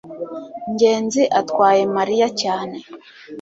[0.73, 2.77] ngenzi atwaye mariya cyane